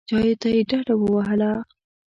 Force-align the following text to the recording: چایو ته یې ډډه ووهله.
چایو 0.09 0.39
ته 0.41 0.47
یې 0.55 0.61
ډډه 0.69 0.93
ووهله. 0.97 1.51